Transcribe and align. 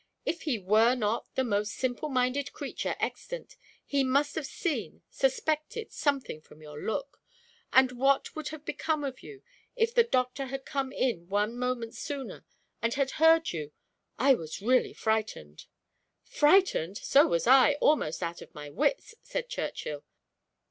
If 0.25 0.41
he 0.49 0.57
were 0.57 0.95
not 0.95 1.27
the 1.35 1.43
most 1.43 1.73
simple 1.75 2.09
minded 2.09 2.53
creature 2.53 2.95
extant, 2.99 3.55
he 3.85 4.03
must 4.03 4.33
have 4.33 4.47
seen, 4.47 5.03
suspected, 5.11 5.91
something 5.91 6.41
from 6.41 6.59
your 6.59 6.81
look; 6.81 7.21
and 7.71 7.91
what 7.91 8.35
would 8.35 8.47
have 8.47 8.65
become 8.65 9.03
of 9.03 9.21
you 9.21 9.43
if 9.75 9.93
the 9.93 10.03
doctor 10.03 10.47
had 10.47 10.65
come 10.65 10.91
in 10.91 11.29
one 11.29 11.55
moment 11.55 11.93
sooner, 11.93 12.43
and 12.81 12.95
had 12.95 13.11
heard 13.21 13.53
you 13.53 13.73
I 14.17 14.33
was 14.33 14.59
really 14.59 14.93
frightened." 14.93 15.67
"Frightened! 16.23 16.97
so 16.97 17.27
was 17.27 17.45
I, 17.45 17.73
almost 17.75 18.23
out 18.23 18.41
of 18.41 18.55
my 18.55 18.71
wits," 18.71 19.13
said 19.21 19.49
Churchill. 19.49 20.03